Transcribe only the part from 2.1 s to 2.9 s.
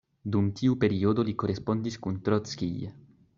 Trockij.